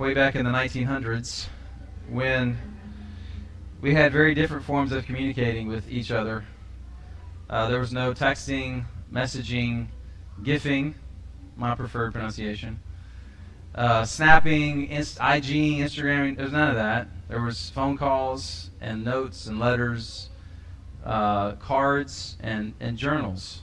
[0.00, 1.46] way back in the 1900s
[2.08, 2.56] when
[3.82, 6.42] we had very different forms of communicating with each other.
[7.50, 9.88] Uh, there was no texting, messaging,
[10.42, 10.94] gifing,
[11.54, 12.80] my preferred pronunciation,
[13.74, 16.34] uh, snapping, inst- IG, Instagram.
[16.34, 17.06] There was none of that.
[17.28, 20.30] There was phone calls and notes and letters,
[21.04, 23.60] uh, cards and, and journals.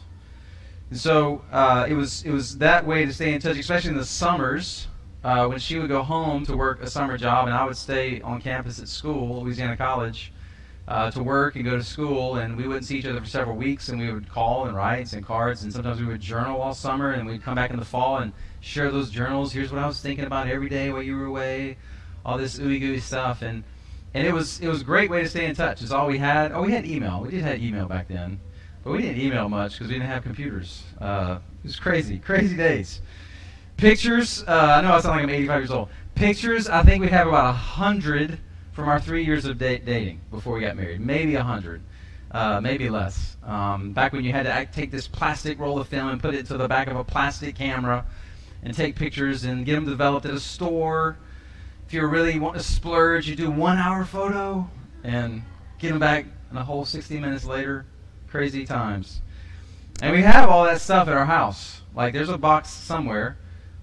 [0.92, 3.98] And so uh, it was it was that way to stay in touch, especially in
[3.98, 4.88] the summers
[5.28, 8.22] uh, when she would go home to work a summer job, and I would stay
[8.22, 10.32] on campus at school, Louisiana College,
[10.88, 13.58] uh, to work and go to school, and we wouldn't see each other for several
[13.58, 16.74] weeks, and we would call and write and cards, and sometimes we would journal all
[16.74, 19.52] summer, and we'd come back in the fall and share those journals.
[19.52, 21.76] Here's what I was thinking about every day while you were away,
[22.26, 23.66] all this ooey gooey stuff, and
[24.14, 25.82] and it was it was a great way to stay in touch.
[25.82, 26.54] It's all we had.
[26.54, 27.20] Oh, we had email.
[27.20, 28.40] We did have email back then,
[28.82, 30.84] but we didn't email much because we didn't have computers.
[31.02, 33.02] Uh, it was crazy, crazy days.
[33.78, 35.90] Pictures, uh, I know I sound like I'm 85 years old.
[36.16, 38.40] Pictures, I think we have about 100
[38.72, 41.00] from our three years of da- dating before we got married.
[41.00, 41.84] Maybe 100,
[42.32, 43.38] uh, maybe less.
[43.44, 46.34] Um, back when you had to act, take this plastic roll of film and put
[46.34, 48.04] it to the back of a plastic camera
[48.64, 51.20] and take pictures and get them developed at a store.
[51.86, 54.68] If you really want to splurge, you do one hour photo
[55.04, 55.44] and
[55.78, 57.86] get them back in a whole 60 minutes later.
[58.28, 59.22] Crazy times.
[60.02, 61.82] And we have all that stuff at our house.
[61.94, 63.38] Like there's a box somewhere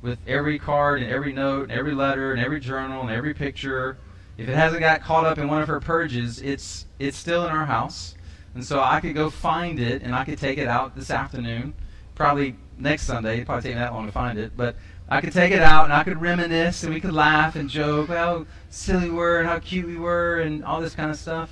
[0.05, 3.97] with every card and every note and every letter and every journal and every picture.
[4.37, 7.51] If it hasn't got caught up in one of her purges, it's it's still in
[7.51, 8.15] our house.
[8.55, 11.73] And so I could go find it and I could take it out this afternoon.
[12.15, 13.37] Probably next Sunday.
[13.37, 14.53] It'd probably take me that long to find it.
[14.55, 14.77] But
[15.09, 18.09] I could take it out and I could reminisce and we could laugh and joke
[18.09, 21.51] how silly we were and how cute we were and all this kind of stuff.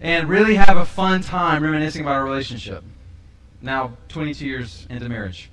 [0.00, 2.82] And really have a fun time reminiscing about our relationship.
[3.62, 5.50] Now, 22 years into marriage.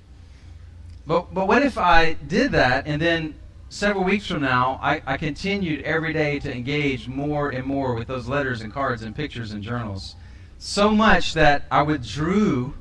[1.07, 3.35] But, but what if I did that and then
[3.69, 8.07] several weeks from now I, I continued every day to engage more and more with
[8.07, 10.15] those letters and cards and pictures and journals?
[10.57, 12.73] So much that I withdrew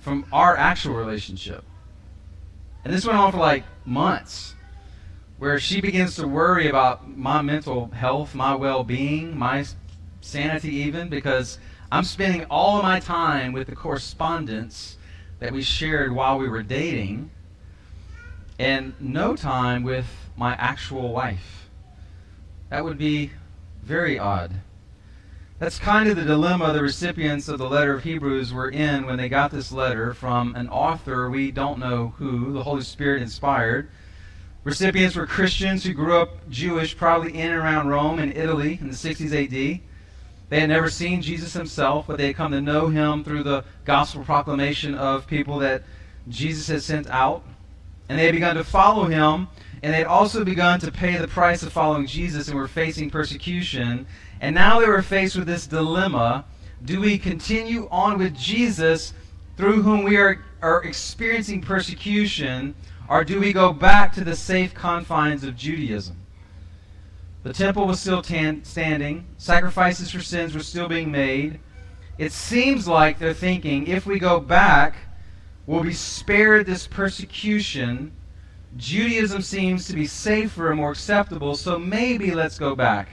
[0.00, 1.64] from our actual relationship.
[2.84, 4.54] And this went on for like months,
[5.38, 9.64] where she begins to worry about my mental health, my well being, my
[10.20, 11.58] sanity, even, because
[11.90, 14.98] I'm spending all of my time with the correspondence
[15.40, 17.30] that we shared while we were dating
[18.58, 20.06] and no time with
[20.36, 21.68] my actual wife.
[22.70, 23.32] That would be
[23.82, 24.52] very odd.
[25.58, 29.16] That's kind of the dilemma the recipients of the letter of Hebrews were in when
[29.16, 33.88] they got this letter from an author we don't know who, the Holy Spirit inspired.
[34.64, 38.88] Recipients were Christians who grew up Jewish, probably in and around Rome and Italy in
[38.88, 39.80] the 60s AD.
[40.48, 43.64] They had never seen Jesus himself, but they had come to know him through the
[43.84, 45.84] gospel proclamation of people that
[46.28, 47.44] Jesus had sent out
[48.08, 49.48] and they had begun to follow him,
[49.82, 53.10] and they had also begun to pay the price of following Jesus and were facing
[53.10, 54.06] persecution.
[54.40, 56.44] And now they were faced with this dilemma
[56.84, 59.14] do we continue on with Jesus
[59.56, 62.74] through whom we are, are experiencing persecution,
[63.08, 66.16] or do we go back to the safe confines of Judaism?
[67.42, 71.60] The temple was still tan- standing, sacrifices for sins were still being made.
[72.18, 74.96] It seems like they're thinking if we go back,
[75.66, 78.12] will be spared this persecution.
[78.76, 83.08] Judaism seems to be safer and more acceptable, so maybe let's go back.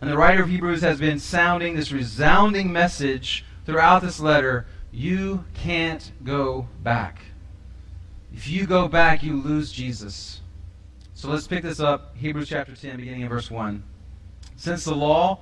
[0.00, 5.44] And the writer of Hebrews has been sounding this resounding message throughout this letter you
[5.54, 7.22] can't go back.
[8.32, 10.40] If you go back, you lose Jesus.
[11.14, 13.82] So let's pick this up, Hebrews chapter 10, beginning in verse 1.
[14.56, 15.40] Since the law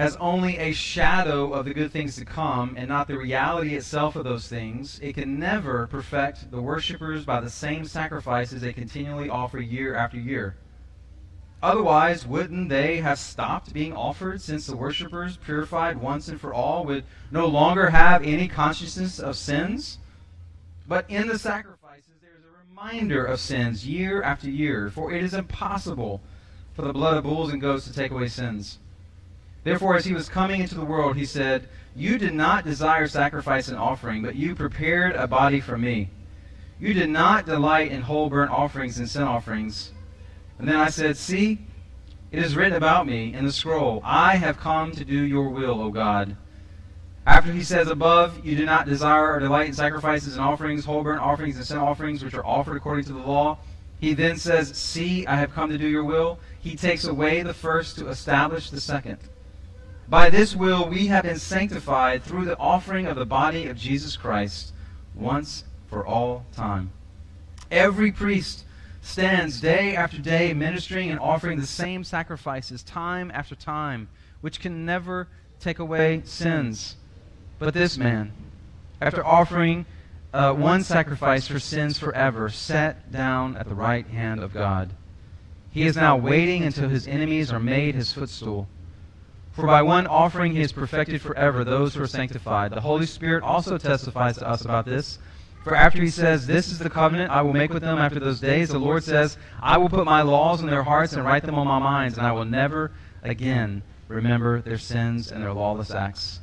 [0.00, 4.16] has only a shadow of the good things to come and not the reality itself
[4.16, 9.28] of those things, it can never perfect the worshippers by the same sacrifices they continually
[9.28, 10.56] offer year after year.
[11.62, 16.86] Otherwise, wouldn't they have stopped being offered since the worshippers, purified once and for all,
[16.86, 19.98] would no longer have any consciousness of sins?
[20.88, 25.22] But in the sacrifices, there is a reminder of sins year after year, for it
[25.22, 26.22] is impossible
[26.72, 28.78] for the blood of bulls and goats to take away sins.
[29.62, 33.68] Therefore, as he was coming into the world, he said, You did not desire sacrifice
[33.68, 36.10] and offering, but you prepared a body for me.
[36.78, 39.92] You did not delight in whole burnt offerings and sin offerings.
[40.58, 41.58] And then I said, See,
[42.32, 45.80] it is written about me in the scroll, I have come to do your will,
[45.82, 46.36] O God.
[47.26, 51.02] After he says above, You do not desire or delight in sacrifices and offerings, whole
[51.02, 53.58] burnt offerings and sin offerings, which are offered according to the law,
[54.00, 56.38] he then says, See, I have come to do your will.
[56.58, 59.18] He takes away the first to establish the second.
[60.10, 64.16] By this will we have been sanctified through the offering of the body of Jesus
[64.16, 64.72] Christ
[65.14, 66.90] once for all time.
[67.70, 68.64] Every priest
[69.02, 74.08] stands day after day ministering and offering the same sacrifices time after time,
[74.40, 75.28] which can never
[75.60, 76.96] take away sins.
[77.60, 78.32] But this man,
[79.00, 79.86] after offering
[80.34, 84.90] uh, one sacrifice for sins forever, sat down at the right hand of God.
[85.70, 88.66] He is now waiting until his enemies are made his footstool.
[89.52, 92.72] For by one offering he has perfected forever those who are sanctified.
[92.72, 95.18] The Holy Spirit also testifies to us about this.
[95.64, 98.40] For after he says, This is the covenant I will make with them after those
[98.40, 101.56] days, the Lord says, I will put my laws in their hearts and write them
[101.56, 102.92] on my minds, and I will never
[103.22, 106.40] again remember their sins and their lawless acts.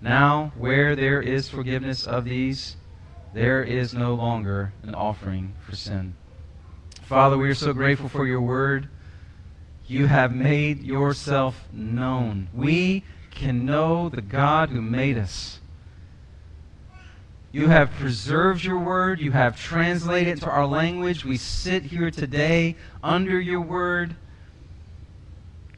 [0.00, 2.76] Now, where there is forgiveness of these,
[3.32, 6.14] there is no longer an offering for sin.
[7.02, 8.88] Father, we are so grateful for your word.
[9.92, 12.48] You have made yourself known.
[12.54, 15.60] We can know the God who made us.
[17.52, 19.20] You have preserved your word.
[19.20, 21.26] You have translated it to our language.
[21.26, 24.16] We sit here today under your word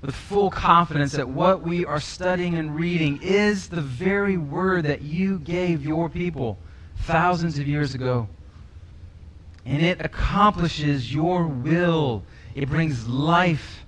[0.01, 5.03] with full confidence that what we are studying and reading is the very word that
[5.03, 6.57] you gave your people
[6.99, 8.29] thousands of years ago.
[9.67, 12.23] And it accomplishes your will.
[12.55, 13.84] It brings life.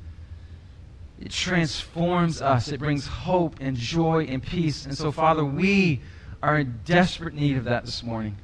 [1.21, 2.69] It transforms us.
[2.69, 4.85] It brings hope and joy and peace.
[4.85, 6.01] And so, Father, we
[6.43, 8.37] are in desperate need of that this morning.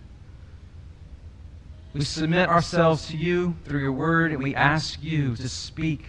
[1.93, 6.07] We submit ourselves to you through your word, and we ask you to speak.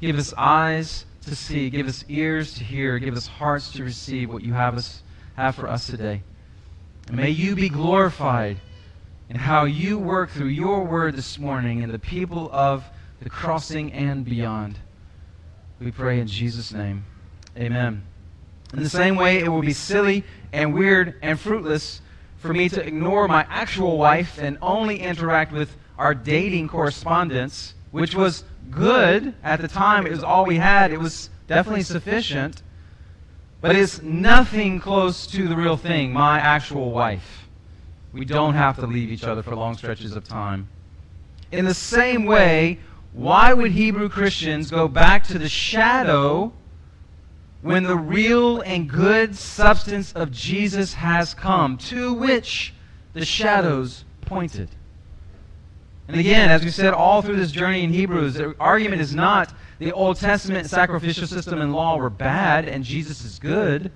[0.00, 4.30] Give us eyes to see, give us ears to hear, give us hearts to receive
[4.30, 5.02] what you have, us,
[5.36, 6.22] have for us today.
[7.06, 8.58] And may you be glorified
[9.30, 12.84] in how you work through your word this morning and the people of
[13.20, 14.78] the crossing and beyond.
[15.80, 17.04] We pray in Jesus' name.
[17.56, 18.02] Amen.
[18.72, 22.00] In the same way, it will be silly and weird and fruitless
[22.38, 28.14] for me to ignore my actual wife and only interact with our dating correspondence, which
[28.14, 30.06] was good at the time.
[30.06, 32.62] It was all we had, it was definitely sufficient.
[33.60, 37.48] But it's nothing close to the real thing, my actual wife.
[38.12, 40.68] We don't have to leave each other for long stretches of time.
[41.50, 42.78] In the same way,
[43.14, 46.52] why would Hebrew Christians go back to the shadow
[47.62, 52.74] when the real and good substance of Jesus has come, to which
[53.12, 54.68] the shadows pointed?
[56.08, 59.54] And again, as we said all through this journey in Hebrews, the argument is not
[59.78, 63.92] the Old Testament sacrificial system and law were bad and Jesus is good.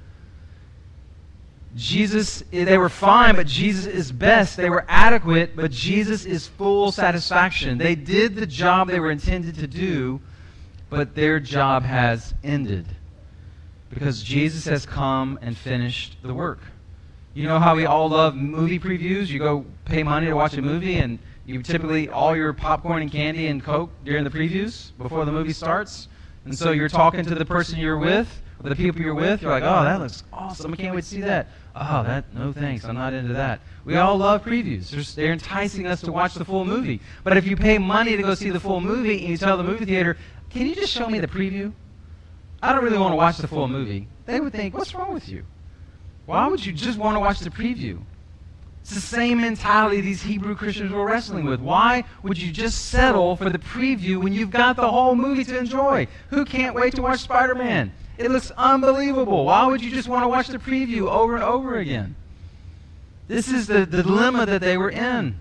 [1.78, 4.56] Jesus, they were fine, but Jesus is best.
[4.56, 7.78] They were adequate, but Jesus is full satisfaction.
[7.78, 10.20] They did the job they were intended to do,
[10.90, 12.86] but their job has ended
[13.90, 16.58] because Jesus has come and finished the work.
[17.32, 19.28] You know how we all love movie previews?
[19.28, 23.12] You go pay money to watch a movie, and you typically all your popcorn and
[23.12, 26.08] candy and Coke during the previews before the movie starts.
[26.44, 29.42] And so you're talking to the person you're with, or the people you're with.
[29.42, 30.72] You're like, oh, that looks awesome.
[30.72, 31.46] I can't wait to see that.
[31.74, 32.84] Oh, that, no thanks.
[32.84, 33.60] I'm not into that.
[33.84, 34.90] We all love previews.
[34.90, 37.00] They're, they're enticing us to watch the full movie.
[37.24, 39.62] But if you pay money to go see the full movie and you tell the
[39.62, 40.16] movie theater,
[40.50, 41.72] can you just show me the preview?
[42.62, 44.08] I don't really want to watch the full movie.
[44.26, 45.44] They would think, what's wrong with you?
[46.26, 48.00] Why would you just want to watch the preview?
[48.82, 51.60] It's the same mentality these Hebrew Christians were wrestling with.
[51.60, 55.58] Why would you just settle for the preview when you've got the whole movie to
[55.58, 56.08] enjoy?
[56.30, 57.92] Who can't wait to watch Spider Man?
[58.18, 59.44] It looks unbelievable.
[59.44, 62.16] Why would you just want to watch the preview over and over again?
[63.28, 65.38] This is the, the dilemma that they were in.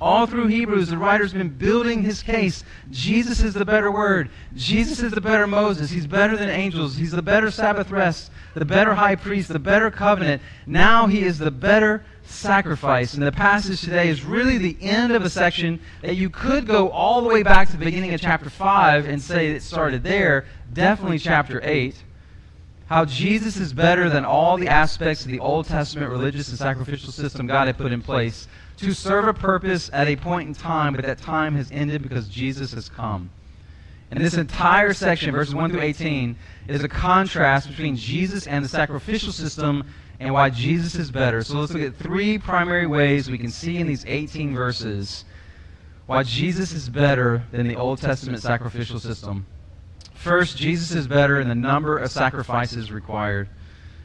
[0.00, 2.62] All through Hebrews, the writer's been building his case.
[2.92, 4.30] Jesus is the better word.
[4.54, 5.90] Jesus is the better Moses.
[5.90, 6.94] He's better than angels.
[6.96, 10.40] He's the better Sabbath rest, the better high priest, the better covenant.
[10.66, 13.14] Now he is the better sacrifice.
[13.14, 16.90] And the passage today is really the end of a section that you could go
[16.90, 20.46] all the way back to the beginning of chapter 5 and say it started there,
[20.72, 21.94] definitely chapter 8.
[22.86, 27.12] How Jesus is better than all the aspects of the Old Testament religious and sacrificial
[27.12, 30.94] system God had put in place to serve a purpose at a point in time,
[30.94, 33.30] but that time has ended because Jesus has come.
[34.10, 36.36] And this entire section, verses 1 through 18,
[36.68, 39.84] is a contrast between Jesus and the sacrificial system
[40.20, 41.42] and why Jesus is better.
[41.42, 45.24] So let's look at three primary ways we can see in these 18 verses
[46.06, 49.46] why Jesus is better than the Old Testament sacrificial system.
[50.14, 53.48] First, Jesus is better in the number of sacrifices required.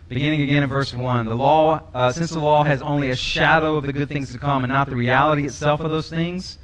[0.09, 3.77] Beginning again in verse 1, the law, uh, since the law has only a shadow
[3.77, 6.59] of the good things to come and not the reality itself of those things,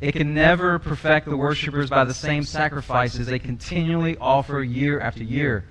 [0.00, 5.24] it can never perfect the worshippers by the same sacrifices they continually offer year after
[5.24, 5.64] year.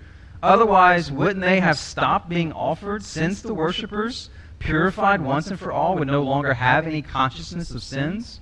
[0.43, 5.95] Otherwise, wouldn't they have stopped being offered since the worshippers, purified once and for all,
[5.95, 8.41] would no longer have any consciousness of sins?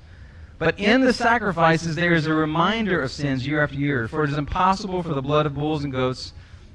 [0.57, 4.07] But in the sacrifices, there is a reminder of sins year after year.
[4.07, 6.33] For it is impossible for the blood of bulls and goats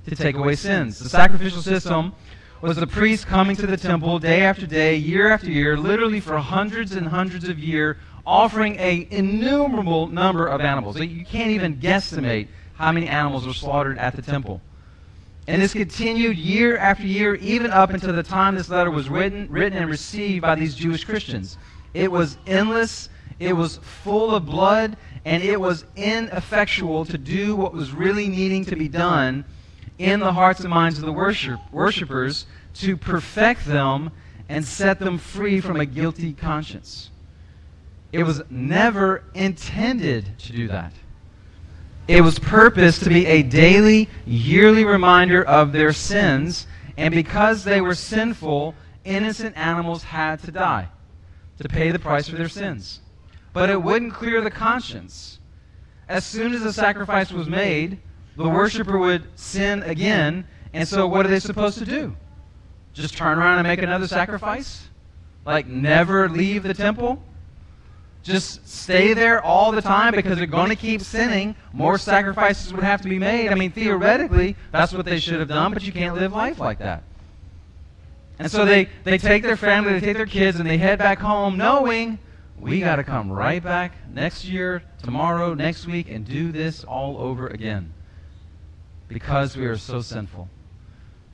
[0.08, 1.00] to take away sins.
[1.00, 2.12] The sacrificial system
[2.60, 6.38] was the priest coming to the temple day after day, year after year, literally for
[6.38, 11.00] hundreds and hundreds of years, offering an innumerable number of animals.
[11.00, 14.60] You can't even guesstimate how many animals were slaughtered at the temple.
[15.46, 19.46] And this continued year after year, even up until the time this letter was written,
[19.48, 21.56] written and received by these Jewish Christians.
[21.94, 27.72] It was endless, it was full of blood, and it was ineffectual to do what
[27.72, 29.44] was really needing to be done
[29.98, 34.10] in the hearts and minds of the worship, worshipers to perfect them
[34.48, 37.10] and set them free from a guilty conscience.
[38.12, 40.92] It was never intended to do that.
[42.08, 47.80] It was purposed to be a daily, yearly reminder of their sins, and because they
[47.80, 50.88] were sinful, innocent animals had to die
[51.58, 53.00] to pay the price for their sins.
[53.52, 55.40] But it wouldn't clear the conscience.
[56.08, 57.98] As soon as the sacrifice was made,
[58.36, 62.14] the worshiper would sin again, and so what are they supposed to do?
[62.92, 64.88] Just turn around and make another sacrifice?
[65.44, 67.22] Like never leave the temple?
[68.26, 72.82] Just stay there all the time because they're going to keep sinning, more sacrifices would
[72.82, 73.50] have to be made.
[73.50, 76.78] I mean, theoretically, that's what they should have done, but you can't live life like
[76.80, 77.04] that.
[78.38, 81.18] And so they, they take their family, they take their kids, and they head back
[81.18, 82.18] home knowing
[82.58, 87.18] we got to come right back next year, tomorrow, next week, and do this all
[87.18, 87.92] over again
[89.08, 90.48] because we are so sinful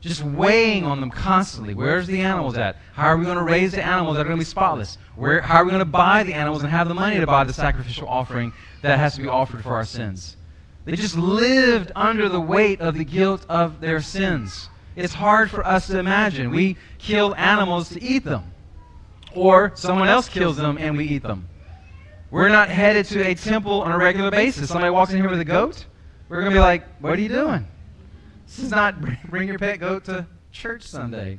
[0.02, 1.74] just weighing on them constantly.
[1.74, 2.76] Where's the animals at?
[2.92, 4.98] How are we going to raise the animals that are going to be spotless?
[5.14, 7.44] Where, how are we going to buy the animals and have the money to buy
[7.44, 10.36] the sacrificial offering that has to be offered for our sins?
[10.84, 14.68] They just lived under the weight of the guilt of their sins.
[14.96, 16.50] It's hard for us to imagine.
[16.50, 18.52] We kill animals to eat them,
[19.36, 21.48] or someone else kills them and we eat them.
[22.32, 24.68] We're not headed to a temple on a regular basis.
[24.68, 25.86] Somebody walks in here with a goat,
[26.28, 27.66] we're going to be like, What are you doing?
[28.54, 28.96] This is not
[29.30, 31.38] bring your pet goat to church Sunday.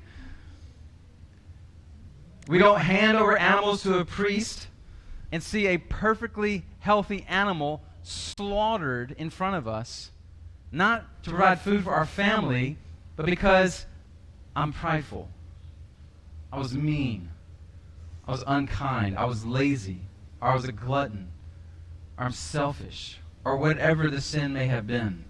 [2.48, 4.66] We don't hand over animals to a priest
[5.32, 10.10] and see a perfectly healthy animal slaughtered in front of us,
[10.72, 12.78] not to provide food for our family,
[13.16, 13.86] but because
[14.56, 15.30] I'm prideful.
[16.52, 17.30] I was mean.
[18.28, 19.20] I was unkind.
[19.20, 20.00] I was lazy.
[20.42, 21.32] Or I was a glutton.
[22.18, 23.20] Or I'm selfish.
[23.46, 25.26] Or whatever the sin may have been.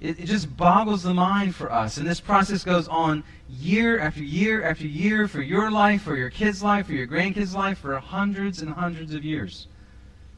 [0.00, 1.98] It, it just boggles the mind for us.
[1.98, 6.30] And this process goes on year after year after year for your life, for your
[6.30, 9.66] kids' life, for your grandkids' life, for hundreds and hundreds of years.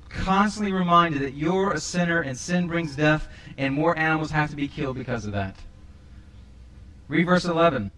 [0.09, 4.57] Constantly reminded that you're a sinner and sin brings death, and more animals have to
[4.57, 5.57] be killed because of that.
[7.09, 7.90] Read verse 11.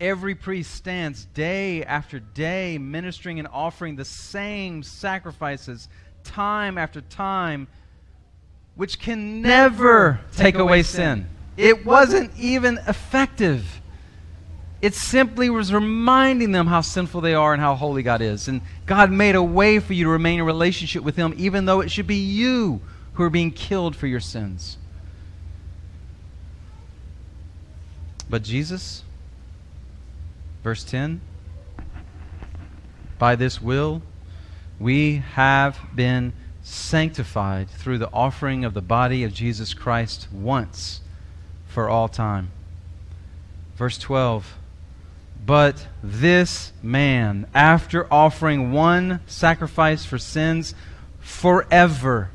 [0.00, 5.88] Every priest stands day after day ministering and offering the same sacrifices
[6.24, 7.68] time after time
[8.74, 11.26] which can never take away sin.
[11.56, 13.80] It wasn't even effective.
[14.80, 18.48] It simply was reminding them how sinful they are and how holy God is.
[18.48, 21.80] And God made a way for you to remain in relationship with Him, even though
[21.80, 22.80] it should be you
[23.14, 24.78] who are being killed for your sins.
[28.28, 29.04] But Jesus,
[30.64, 31.20] verse 10,
[33.18, 34.02] by this will
[34.80, 41.00] we have been sanctified through the offering of the body of Jesus Christ once
[41.66, 42.50] for all time.
[43.76, 44.56] Verse 12
[45.44, 50.74] But this man, after offering one sacrifice for sins
[51.20, 52.30] forever,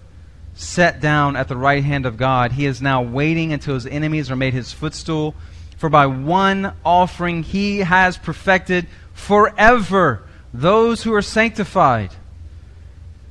[0.53, 2.51] sat down at the right hand of God.
[2.51, 5.35] He is now waiting until his enemies are made his footstool.
[5.77, 12.09] For by one offering he has perfected forever those who are sanctified.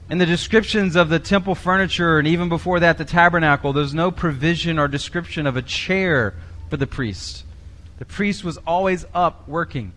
[0.08, 4.12] In the descriptions of the temple furniture, and even before that, the tabernacle, there's no
[4.12, 6.34] provision or description of a chair
[6.70, 7.44] for the priest.
[7.98, 9.92] The priest was always up working.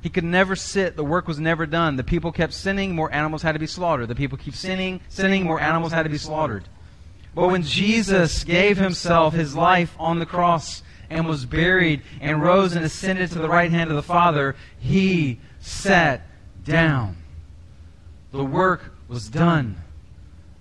[0.00, 0.94] He could never sit.
[0.94, 1.96] The work was never done.
[1.96, 4.08] The people kept sinning, more animals had to be slaughtered.
[4.08, 6.64] The people keep sinning, sinning, more animals had to be slaughtered.
[7.34, 12.74] But when Jesus gave himself his life on the cross and was buried and rose
[12.76, 16.22] and ascended to the right hand of the Father, he sat
[16.64, 17.16] down.
[18.32, 19.76] The work was done.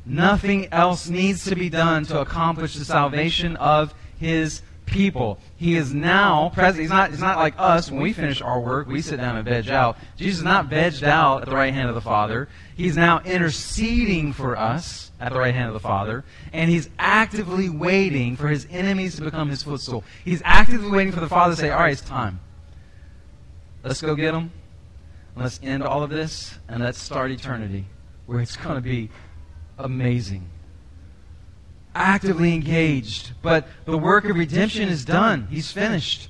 [0.05, 5.37] Nothing else needs to be done to accomplish the salvation of his people.
[5.55, 6.81] He is now present.
[6.81, 7.89] He's not, he's not like us.
[7.89, 9.97] When we finish our work, we sit down and veg out.
[10.17, 12.49] Jesus is not vegged out at the right hand of the Father.
[12.75, 16.25] He's now interceding for us at the right hand of the Father.
[16.51, 20.03] And he's actively waiting for his enemies to become his footstool.
[20.25, 22.41] He's actively waiting for the Father to say, All right, it's time.
[23.83, 24.51] Let's go get them.
[25.35, 27.85] Let's end all of this, and let's start eternity
[28.25, 29.09] where it's going to be
[29.77, 30.49] amazing.
[31.93, 33.31] Actively engaged.
[33.41, 35.47] But the work of redemption is done.
[35.49, 36.29] He's finished.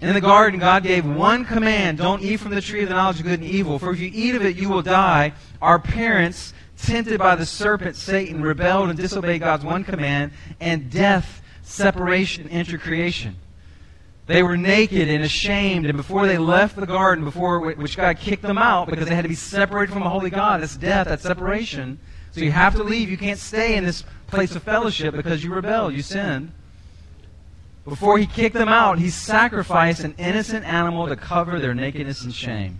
[0.00, 3.20] In the garden, God gave one command don't eat from the tree of the knowledge
[3.20, 5.32] of good and evil, for if you eat of it, you will die.
[5.62, 11.40] Our parents, tempted by the serpent, Satan, rebelled and disobeyed God's one command, and death,
[11.62, 13.36] separation, entered creation.
[14.26, 18.42] They were naked and ashamed, and before they left the garden, before which God kicked
[18.42, 21.22] them out because they had to be separated from a holy God, that's death, that's
[21.22, 21.98] separation.
[22.32, 23.10] So you have to leave.
[23.10, 26.52] You can't stay in this place of fellowship because you rebelled, you sinned.
[27.84, 32.34] Before he kicked them out, he sacrificed an innocent animal to cover their nakedness and
[32.34, 32.78] shame.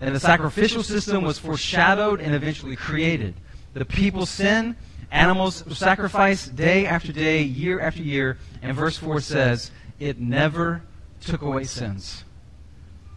[0.00, 3.34] And the sacrificial system was foreshadowed and eventually created.
[3.74, 4.76] The people sin,
[5.10, 10.82] animals sacrifice day after day, year after year, and verse 4 says, it never
[11.20, 12.24] took away sins.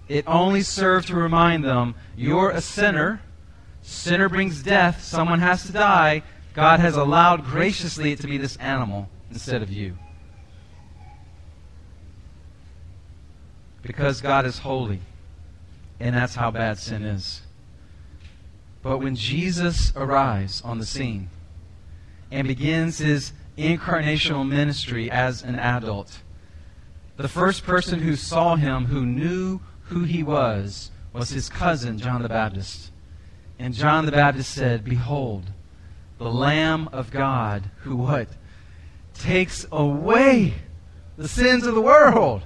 [0.08, 3.22] It only served to remind them, you're a sinner.
[3.82, 5.04] Sinner brings death.
[5.04, 6.24] Someone has to die.
[6.54, 9.98] God has allowed graciously it to be this animal instead of you.
[13.82, 15.00] Because God is holy.
[16.00, 17.42] And that's how bad sin is.
[18.82, 21.30] But when Jesus arrives on the scene
[22.32, 26.22] and begins his incarnational ministry as an adult,
[27.20, 32.22] the first person who saw him, who knew who he was, was his cousin, John
[32.22, 32.92] the Baptist.
[33.60, 35.52] And John the Baptist said, Behold,
[36.18, 38.30] the Lamb of God, who what?
[39.14, 40.54] Takes away
[41.18, 42.44] the sins of the world.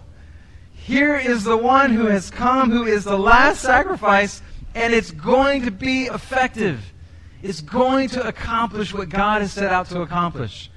[0.74, 4.42] Here is the one who has come, who is the last sacrifice,
[4.74, 6.92] and it's going to be effective.
[7.44, 10.72] It's going to accomplish what God has set out to accomplish.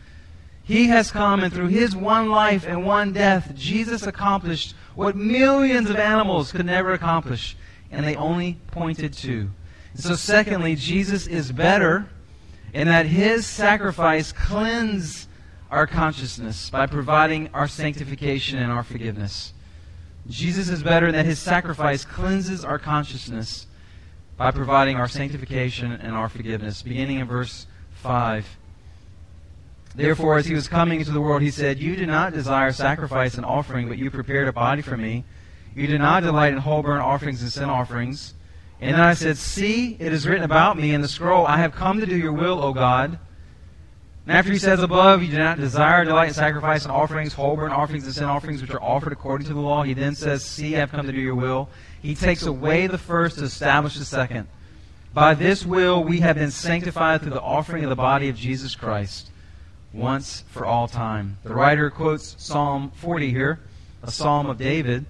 [0.67, 5.89] He has come, and through his one life and one death, Jesus accomplished what millions
[5.89, 7.57] of animals could never accomplish,
[7.93, 9.51] and they only pointed to.
[9.95, 12.09] So, secondly, Jesus is better
[12.75, 15.29] in that his sacrifice cleansed
[15.71, 19.53] our consciousness by providing our sanctification and our forgiveness.
[20.29, 23.69] Jesus is better in that his sacrifice cleanses our consciousness
[24.37, 26.83] by providing our sanctification and our forgiveness.
[26.83, 28.59] Beginning in verse 5.
[29.97, 33.37] Therefore, as he was coming into the world, he said, You do not desire sacrifice
[33.37, 35.25] and offering, but you prepared a body for me.
[35.75, 38.35] You do not delight in whole burnt offerings and sin offerings.
[38.79, 41.73] And then I said, See, it is written about me in the scroll, I have
[41.73, 43.19] come to do your will, O God.
[44.27, 47.57] And after he says above, You do not desire delight in sacrifice and offerings, whole
[47.57, 50.45] burnt offerings and sin offerings, which are offered according to the law, he then says,
[50.45, 51.71] See, I have come to do your will.
[52.03, 54.47] He takes away the first to establish the second.
[55.15, 58.75] By this will we have been sanctified through the offering of the body of Jesus
[58.75, 59.31] Christ
[59.97, 61.39] once for all time.
[61.43, 63.61] The writer quotes Psalm 40 here,
[64.03, 65.07] a psalm of David,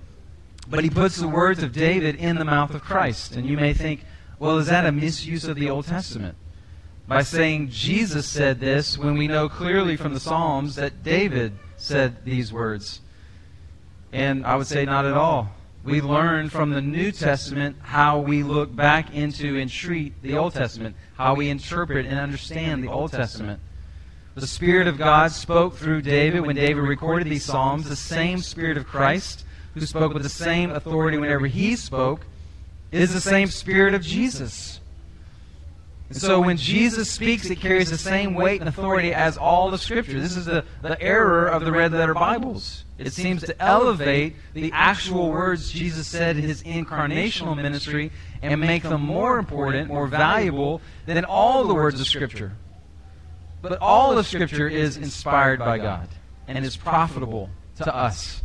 [0.69, 3.37] but he puts the words of David in the mouth of Christ.
[3.37, 4.05] And you may think,
[4.39, 6.37] well, is that a misuse of the Old Testament?
[7.09, 12.25] By saying Jesus said this when we know clearly from the Psalms that David said
[12.25, 13.01] these words.
[14.13, 15.51] And I would say not at all.
[15.85, 20.53] We learn from the New Testament how we look back into and treat the Old
[20.53, 23.61] Testament, how we interpret and understand the Old Testament.
[24.37, 27.89] The Spirit of God spoke through David when David recorded these Psalms.
[27.89, 32.27] The same Spirit of Christ, who spoke with the same authority whenever he spoke,
[32.93, 34.79] is the same Spirit of Jesus.
[36.11, 39.79] And so when Jesus speaks, it carries the same weight and authority as all the
[39.79, 40.21] Scripture.
[40.21, 42.85] This is the, the error of the red letter Bibles.
[42.99, 48.83] It seems to elevate the actual words Jesus said in his incarnational ministry and make
[48.83, 52.53] them more important, more valuable than all the words of Scripture.
[53.63, 56.09] But all of Scripture is inspired by God
[56.49, 58.43] and is profitable to us.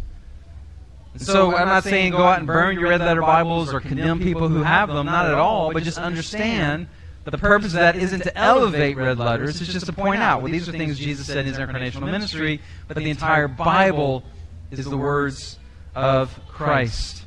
[1.14, 4.20] And so I'm not saying go out and burn your red letter Bibles or condemn
[4.20, 6.88] people who have them, not at all, but just understand
[7.24, 10.42] that the purpose of that isn't to elevate red letters, it's just to point out,
[10.42, 14.24] well, these are things Jesus said in his incarnational ministry, but the entire Bible
[14.72, 15.60] is the words
[15.94, 17.26] of Christ.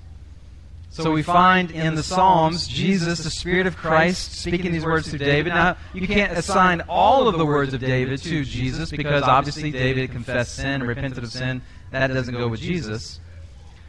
[0.95, 5.19] So we find in the Psalms Jesus, the Spirit of Christ, speaking these words to
[5.19, 5.53] David.
[5.53, 10.13] Now, you can't assign all of the words of David to Jesus because obviously David
[10.13, 11.63] confessed sin and repented of sin.
[11.91, 13.19] That doesn't go with Jesus.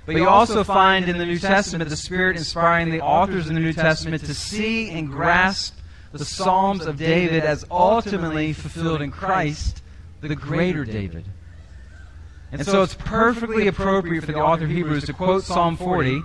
[0.07, 3.61] But you also find in the New Testament the Spirit inspiring the authors in the
[3.61, 5.77] New Testament to see and grasp
[6.11, 9.83] the Psalms of David as ultimately fulfilled in Christ,
[10.21, 11.25] the greater David.
[12.51, 16.23] And so it's perfectly appropriate for the author of Hebrews to quote Psalm 40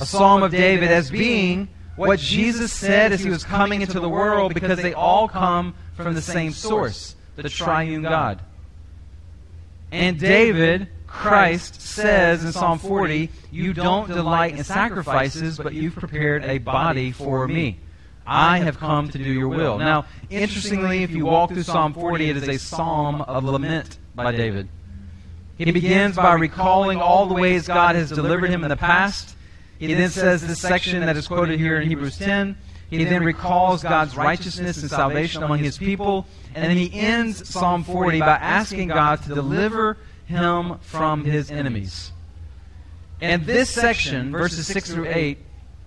[0.00, 4.08] a psalm of David as being what Jesus said as he was coming into the
[4.08, 8.40] world because they all come from the same source, the triune God.
[9.90, 16.44] And David, Christ, says in Psalm 40, You don't delight in sacrifices, but you've prepared
[16.44, 17.78] a body for me.
[18.26, 19.78] I have come to do your will.
[19.78, 24.32] Now, interestingly, if you walk through Psalm 40, it is a psalm of lament by
[24.32, 24.68] David.
[25.56, 29.35] He begins by recalling all the ways God has delivered him in the past.
[29.78, 32.56] He then says this section that is quoted here in Hebrews 10.
[32.88, 36.26] He then recalls God's righteousness and salvation among his people.
[36.54, 42.12] And then he ends Psalm 40 by asking God to deliver him from his enemies.
[43.20, 45.38] And this section, verses 6 through 8,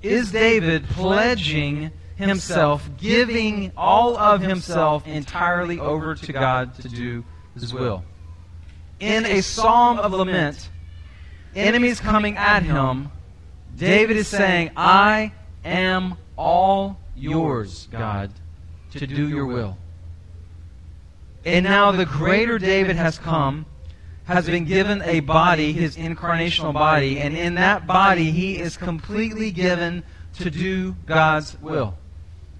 [0.01, 7.23] is David pledging himself, giving all of himself entirely over to God to do
[7.53, 8.03] his will.
[8.99, 10.69] In a psalm of lament,
[11.55, 13.09] enemies coming at him,
[13.79, 15.31] David is saying, I
[15.63, 18.31] am all yours, God,
[18.91, 19.77] to do your will.
[21.45, 23.65] And now the greater David has come
[24.25, 29.49] has been given a body, his incarnational body, and in that body he is completely
[29.49, 30.03] given
[30.35, 31.97] to do God's will.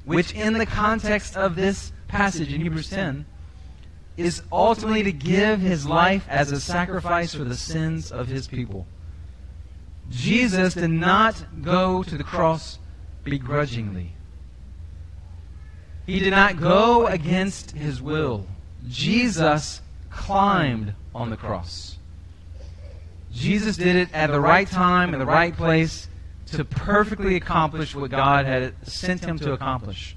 [0.05, 3.25] Which, in the context of this passage in Hebrews 10,
[4.17, 8.87] is ultimately to give his life as a sacrifice for the sins of his people.
[10.09, 12.79] Jesus did not go to the cross
[13.23, 14.13] begrudgingly.
[16.05, 18.47] He did not go against his will.
[18.87, 21.97] Jesus climbed on the cross.
[23.31, 26.07] Jesus did it at the right time, in the right place,
[26.47, 30.15] to perfectly accomplish what God had sent him to accomplish.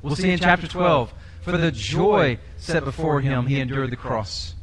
[0.00, 1.12] We'll see in chapter 12.
[1.42, 4.55] For the joy set before him, he endured the cross.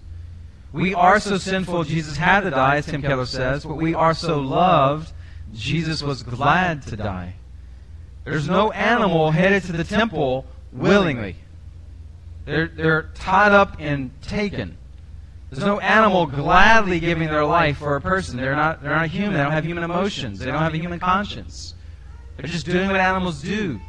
[0.73, 4.15] We are so sinful, Jesus had to die, as Tim Keller says, but we are
[4.15, 5.13] so loved,
[5.53, 7.35] Jesus was glad to die.
[8.23, 11.35] There's no animal headed to the temple willingly.
[12.45, 14.77] They're, they're tied up and taken.
[15.51, 18.37] There's no animal gladly giving their life for a person.
[18.37, 19.33] They're not, they're not human.
[19.33, 20.39] They don't have human emotions.
[20.39, 21.75] They don't have a human conscience.
[22.35, 23.79] They're just doing what animals do.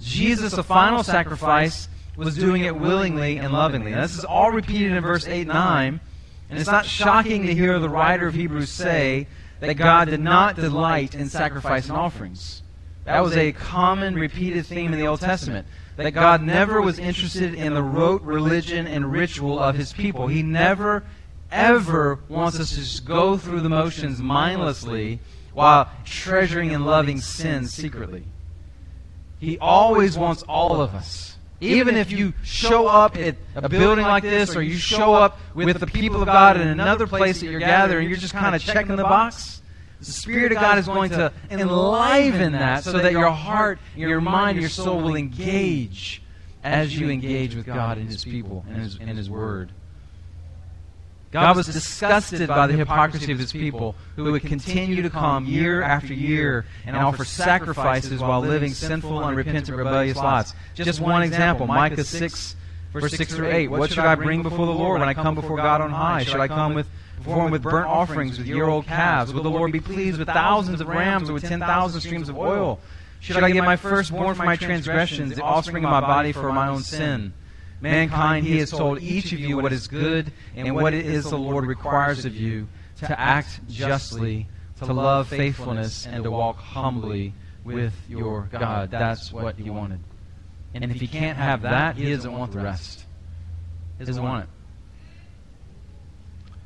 [0.00, 3.92] Jesus, the final sacrifice, was doing it willingly and lovingly.
[3.92, 6.00] Now, this is all repeated in verse 8 and 9.
[6.48, 9.26] And it's not shocking to hear the writer of Hebrews say
[9.60, 12.62] that God did not delight in sacrifice and offerings.
[13.04, 17.54] That was a common repeated theme in the Old Testament that God never was interested
[17.54, 20.26] in the rote religion and ritual of his people.
[20.28, 21.04] He never,
[21.50, 25.20] ever wants us to just go through the motions mindlessly
[25.54, 28.24] while treasuring and loving sin secretly.
[29.40, 31.35] He always wants all of us.
[31.60, 35.80] Even if you show up at a building like this or you show up with
[35.80, 38.96] the people of God in another place that you're gathering, you're just kind of checking
[38.96, 39.62] the box.
[39.98, 44.60] The Spirit of God is going to enliven that so that your heart, your mind,
[44.60, 46.22] your soul will engage
[46.62, 49.72] as you engage with God and His people and His, and His Word.
[51.42, 55.82] God was disgusted by the hypocrisy of His people who would continue to come year
[55.82, 60.54] after year and offer sacrifices while living sinful, unrepentant, rebellious lives.
[60.74, 62.56] Just one example Micah 6,
[62.92, 63.68] verse 6 through 8.
[63.68, 66.24] What should I bring before the Lord when I come before God on high?
[66.24, 69.32] Should I come with perform with burnt offerings, with year old calves?
[69.32, 72.38] Will the Lord be pleased with thousands of rams or with ten thousand streams of
[72.38, 72.80] oil?
[73.20, 76.68] Should I give my firstborn for my transgressions, the offspring of my body for my
[76.68, 77.32] own sin?
[77.90, 81.38] Mankind, he has told each of you what is good and what it is the
[81.38, 82.68] Lord requires of you
[82.98, 87.32] to act justly, to love faithfulness, and to walk humbly
[87.64, 88.90] with your God.
[88.90, 90.00] That's what he wanted.
[90.74, 93.04] And if he can't have that, he doesn't want the rest.
[93.98, 94.50] He doesn't want it.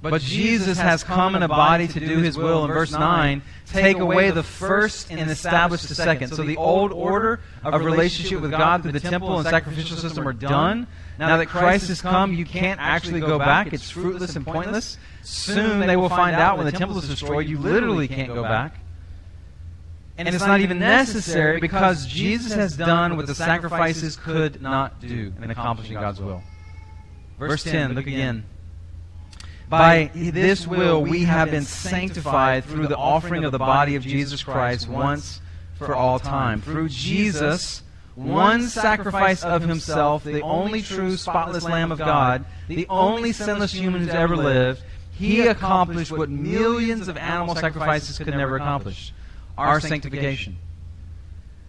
[0.03, 2.65] But Jesus has come in a body to do his will.
[2.65, 6.35] In verse 9, take away the first and establish the second.
[6.35, 10.33] So the old order of relationship with God through the temple and sacrificial system are
[10.33, 10.87] done.
[11.21, 13.75] Now that Christ has come, you can't actually go back.
[13.75, 14.97] It's fruitless and pointless.
[15.23, 18.81] Soon they will find out when the temple is destroyed, you literally can't go back.
[20.17, 25.33] And it's not even necessary because Jesus has done what the sacrifices could not do
[25.43, 26.43] in accomplishing God's will.
[27.39, 28.45] Verse 10, look again.
[29.69, 34.43] By this will we have been sanctified through the offering of the body of Jesus
[34.43, 35.41] Christ once
[35.75, 36.63] for all time.
[36.63, 37.83] Through Jesus,
[38.15, 44.03] one sacrifice of himself, the only true spotless Lamb of God, the only sinless human
[44.03, 49.13] who's ever lived, he accomplished what millions of animal sacrifices could never accomplish.
[49.59, 50.57] our sanctification.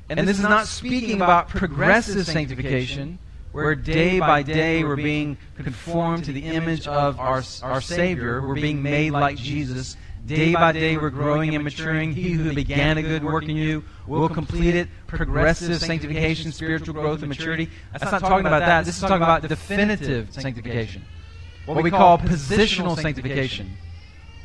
[0.09, 3.19] And this is not speaking about progressive sanctification
[3.51, 8.41] where day by day we're being conformed to the image of our, our Savior.
[8.41, 9.97] We're being made like Jesus.
[10.25, 12.13] Day by day we're growing and maturing.
[12.13, 14.87] He who began a good work in you will complete it.
[15.07, 17.69] Progressive sanctification, spiritual growth, and maturity.
[17.91, 18.85] That's not talking about that.
[18.85, 21.03] This is talking about definitive sanctification.
[21.65, 23.77] What we call positional sanctification.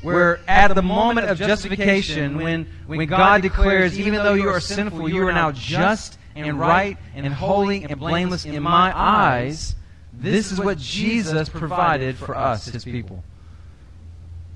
[0.02, 5.08] Where at the moment of justification, when, when God declares, even though you are sinful,
[5.08, 9.74] you are now just and right and holy and blameless in my eyes,
[10.12, 13.22] this is what Jesus provided for us, his people.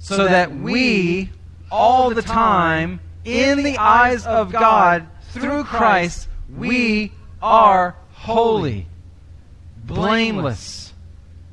[0.00, 1.30] So that we,
[1.70, 8.86] all the time, in the eyes of God, through Christ, we are holy,
[9.84, 10.94] blameless,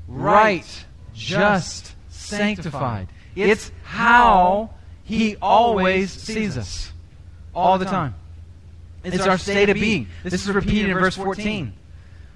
[0.07, 3.10] right, just, sanctified.
[3.36, 4.71] It's how
[5.03, 6.91] He always sees us,
[7.53, 8.15] all the time.
[9.03, 10.07] It's our state of being.
[10.23, 11.73] This is repeated in verse 14.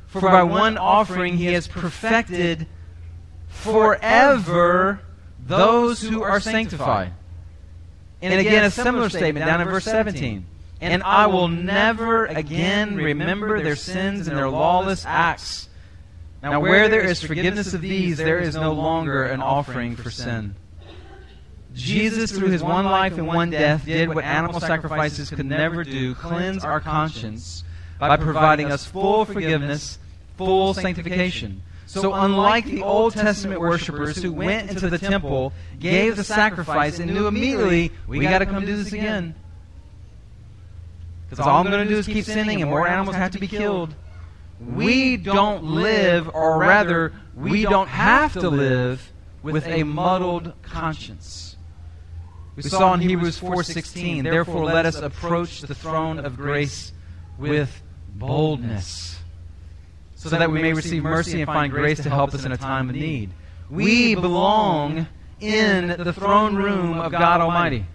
[0.08, 2.68] For by one offering He has perfected
[3.48, 5.00] forever
[5.58, 7.14] those who are sanctified.
[8.22, 10.46] And again, a similar statement down in verse 17.
[10.82, 15.70] And I will never again remember their sins and their lawless acts.
[16.42, 20.56] Now, where there is forgiveness of these, there is no longer an offering for sin.
[21.74, 26.16] Jesus, through his one life and one death, did what animal sacrifices could never do
[26.16, 27.64] cleanse our conscience
[28.00, 30.00] by providing us full forgiveness,
[30.38, 31.62] full sanctification.
[31.92, 37.14] So, unlike the Old Testament worshippers who went into the temple, gave the sacrifice, and
[37.14, 39.36] knew immediately, we got to come do this again.
[41.30, 43.48] Because all I'm going to do is keep sinning, and more animals have to be
[43.48, 43.94] killed.
[44.62, 49.12] We don't live, or rather, we don't have to live
[49.44, 51.58] with a muddled conscience.
[52.56, 56.94] We saw in Hebrews 4:16, therefore let us approach the throne of grace
[57.38, 57.82] with
[58.16, 59.21] boldness
[60.22, 62.90] so that we may receive mercy and find grace to help us in a time
[62.90, 63.32] of need.
[63.72, 65.08] We belong
[65.40, 67.86] in the throne room of God Almighty.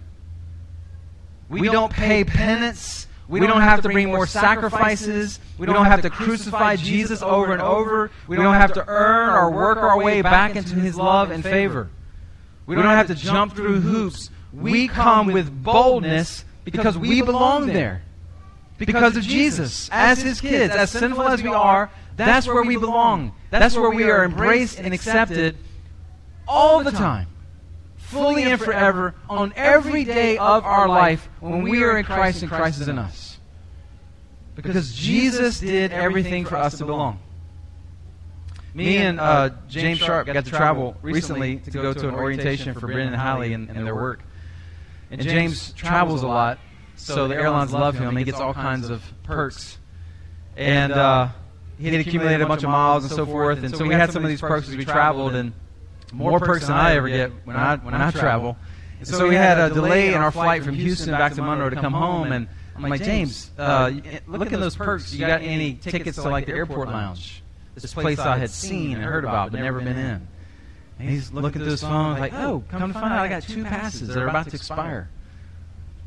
[1.47, 3.07] We don't pay penance.
[3.29, 5.39] We don't have to bring more sacrifices.
[5.57, 8.11] We don't have to crucify Jesus over and over.
[8.27, 11.89] We don't have to earn or work our way back into His love and favor.
[12.65, 14.31] We don't have to jump through hoops.
[14.51, 18.03] We come with boldness because we belong there.
[18.77, 19.89] Because of Jesus.
[19.93, 21.89] As His kids, as sinful as we are,
[22.25, 23.33] that's where we belong.
[23.49, 25.55] That's where we are embraced and accepted
[26.47, 27.27] all the time,
[27.95, 32.51] fully and forever, on every day of our life when we are in Christ and
[32.51, 33.37] Christ is in us.
[34.55, 37.19] Because Jesus did everything for us to belong.
[38.73, 42.87] Me and uh, James Sharp got to travel recently to go to an orientation for
[42.87, 44.21] Brendan and Holly and, and their work.
[45.09, 46.59] And James travels a lot,
[46.95, 48.15] so the airlines love him.
[48.15, 49.77] He gets all kinds of perks.
[50.55, 51.29] And uh,
[51.77, 53.63] he had accumulated a bunch of miles and so forth.
[53.63, 55.53] And so we had some of these perks as we traveled, and
[56.13, 58.57] more perks than I ever get when I when I travel.
[58.99, 61.75] And so we had a delay in our flight from Houston back to Monroe to
[61.75, 63.91] come home, and I'm like, James, uh,
[64.27, 65.13] look at those perks.
[65.13, 67.43] You got any tickets to like the airport lounge?
[67.75, 70.27] This place I had seen and heard about but never been in.
[70.99, 73.63] And he's looking through his phone, like, oh, come to find out, I got two
[73.63, 75.09] passes that are about to expire.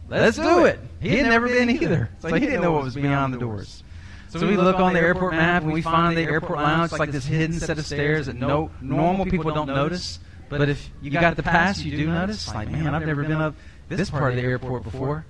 [0.09, 0.81] Let's do it.
[1.01, 3.85] He had never been either, so he didn't know what was beyond the doors.
[4.31, 7.27] So we look on the airport map and we find the airport lounge like this
[7.27, 10.21] hidden set of stairs that no normal people don't notice.
[10.49, 12.53] But if you got the pass, you do notice.
[12.53, 13.55] Like, man, I've never been up
[13.89, 15.27] this part of the airport before.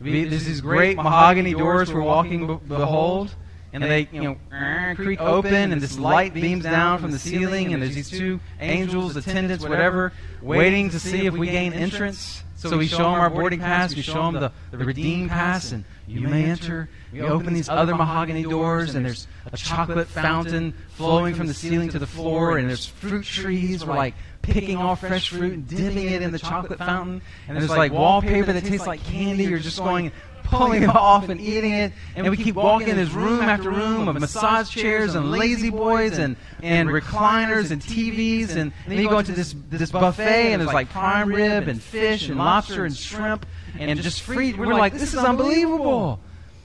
[0.00, 3.34] There's these great mahogany doors we're walking behold,
[3.72, 7.82] and they you know creak open, and this light beams down from the ceiling, and
[7.82, 12.42] there's these two angels, attendants, whatever, waiting to see if we gain entrance.
[12.56, 15.84] So we show them our boarding pass, we show them the, the redeem pass, and
[16.06, 16.88] you may enter.
[17.12, 21.90] We open these other mahogany doors, and there's a chocolate fountain flowing from the ceiling
[21.90, 23.84] to the floor, and there's fruit trees.
[23.84, 27.20] We're like picking off fresh fruit and dipping it in the chocolate fountain.
[27.48, 29.44] And there's like wallpaper that tastes like candy.
[29.44, 30.12] You're just going
[30.46, 31.92] pulling it off and eating it.
[32.14, 36.18] And we keep walking in this room after room of massage chairs and lazy boys
[36.18, 38.56] and, and recliners and TVs.
[38.56, 42.28] And, then you go into this, this buffet and there's like prime rib and fish
[42.28, 43.46] and lobster and shrimp
[43.78, 44.52] and just free.
[44.54, 46.20] We're like, this is unbelievable.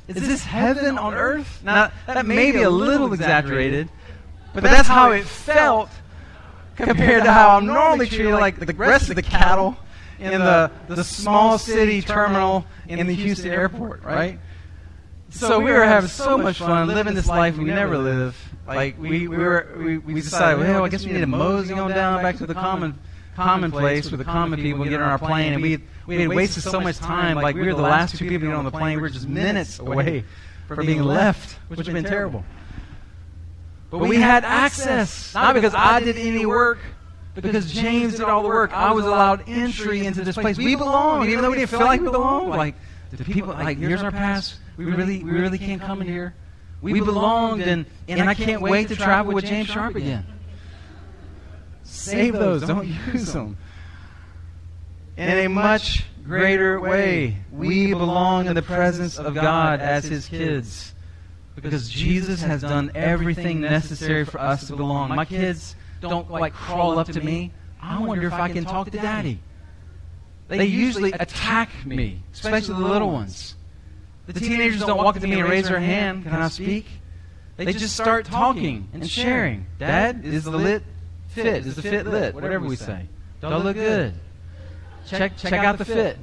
[0.08, 1.62] Is this heaven on earth?
[1.64, 3.90] Now, that may be a little exaggerated,
[4.54, 5.90] but that's how it felt
[6.76, 9.78] compared to how I'm normally treated like the rest of the cattle
[10.22, 14.40] in the, the small city terminal in the Houston airport, right?
[15.30, 18.38] So we were having so much fun living this life we never live.
[18.68, 21.92] Like we, we were we, we decided, well, I guess we need to mosey on
[21.92, 22.98] down back to the common
[23.36, 26.30] common place with the common people and get on our plane and we we had
[26.30, 28.72] wasted so much time, like we were the last two people to get on the
[28.72, 30.26] plane, we were just minutes away
[30.68, 32.44] from being left, which would have been terrible.
[33.90, 36.80] But we had access, not because I did any work,
[37.36, 38.74] because James did all the work.
[38.74, 40.58] I was allowed entry into this place.
[40.58, 42.50] We belong, even though we didn't feel like we belonged.
[42.50, 42.76] Like
[43.12, 44.60] the people, like here's our pass.
[44.78, 46.34] We really, we really can't come in here.
[46.82, 50.26] We belonged, and and I can't wait to travel with James Sharp again.
[51.84, 53.58] Save those, don't use them.
[55.18, 60.94] In a much greater way, we belong in the presence of God as His kids.
[61.56, 65.10] because Jesus has done everything necessary for us to belong.
[65.10, 67.52] My kids don't like crawl up to me.
[67.82, 69.40] I wonder if I can talk to daddy.
[70.48, 73.56] They usually attack me, especially the little ones.
[74.28, 76.86] The teenagers don't walk up to me and raise their hand, can I speak?
[77.58, 79.66] They just start talking and sharing.
[79.78, 80.84] Dad, is the lit
[81.30, 81.66] fit?
[81.66, 82.34] Is the fit lit?
[82.34, 83.08] Whatever we say.
[83.40, 84.14] Don't look good?
[85.08, 86.18] Check, check out the fit.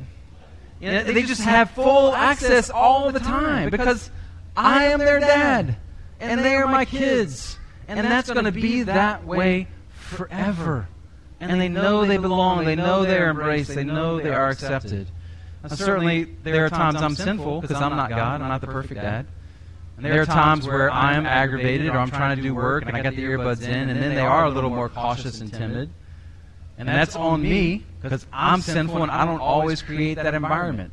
[0.81, 4.11] You know, they just have full access all the time because
[4.57, 5.77] I am their dad
[6.21, 7.58] and they are my kids.
[7.88, 10.88] And that's going to be that way forever.
[11.40, 12.64] And they know they belong.
[12.64, 13.74] They know they're embraced.
[13.74, 15.09] They know they are accepted.
[15.62, 18.40] Now, certainly, there are times I'm sinful because I'm not God.
[18.42, 19.27] I'm not the perfect dad.
[19.96, 22.96] And there are times where I am aggravated or I'm trying to do work and
[22.96, 25.90] I got the earbuds in, and then they are a little more cautious and timid.
[26.77, 30.92] And that's on me because I'm sinful and I don't always create that environment.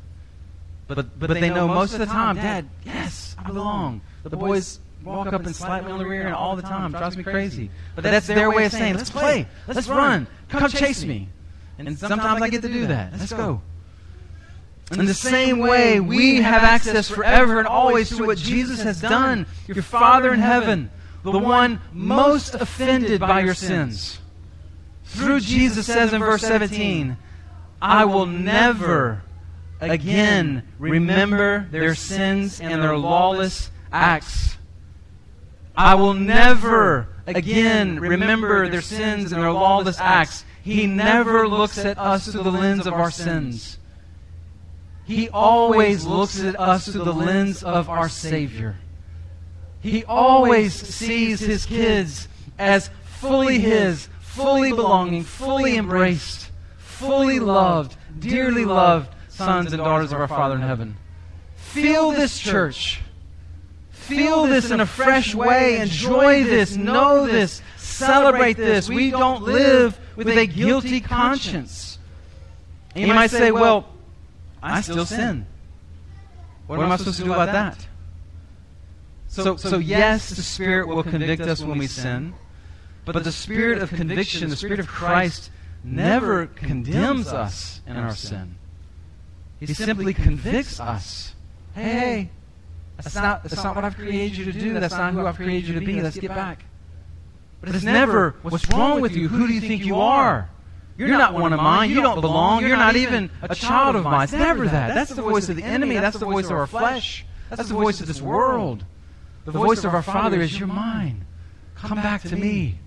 [0.87, 4.01] But, but they know most of the time, Dad, yes, I belong.
[4.23, 6.93] The boys walk up and slap me on the rear and all the time.
[6.93, 7.69] It drives me crazy.
[7.95, 11.29] But that's their way of saying, let's play, let's run, come chase me.
[11.77, 13.13] And sometimes I get to do that.
[13.13, 13.61] Let's go.
[14.91, 19.47] In the same way, we have access forever and always to what Jesus has done.
[19.67, 20.91] Your Father in heaven,
[21.23, 24.19] the one most offended by your sins.
[25.05, 27.17] Through Jesus says in verse 17,
[27.81, 29.23] I will never
[29.79, 34.57] again remember their sins and their lawless acts.
[35.77, 40.45] I will never again remember their sins and their lawless acts.
[40.63, 43.77] He never looks at us through the lens of our sins.
[45.05, 48.77] He always looks at us through the lens of our Savior.
[49.81, 58.65] He always sees his kids as fully his, fully belonging, fully embraced, fully loved, dearly
[58.65, 60.97] loved sons and daughters of our Father in heaven.
[61.55, 63.01] Feel this, church.
[64.07, 65.79] Feel this in a fresh way.
[65.79, 66.75] Enjoy this.
[66.75, 67.61] Know this.
[67.77, 68.89] Celebrate this.
[68.89, 71.99] We don't live with a guilty conscience.
[72.95, 73.87] And you might say, well,
[74.61, 75.45] I still sin.
[76.67, 77.87] What am I supposed to do about that?
[79.27, 82.33] So, so yes, the Spirit will convict us when we sin,
[83.03, 85.51] but the Spirit of conviction, the Spirit of Christ,
[85.83, 88.55] never condemns us in our sin.
[89.59, 91.35] He simply convicts us.
[91.73, 92.29] Hey, hey,
[92.97, 94.79] that's not, that's not what I've created you to do.
[94.79, 96.01] That's not who I've created you to be.
[96.01, 96.65] Let's get back.
[97.61, 99.27] But it's never, what's wrong with you?
[99.27, 100.49] Who do you think you are?
[100.97, 101.89] You're not one of mine.
[101.89, 102.61] You don't belong.
[102.61, 104.23] You're not even a child of mine.
[104.23, 104.95] It's never that.
[104.95, 105.95] That's the voice of the enemy.
[105.95, 107.25] That's the voice of our flesh.
[107.49, 108.85] That's the voice of this world.
[109.45, 111.25] The voice of our Father is, You're mine.
[111.75, 112.79] Come back to me.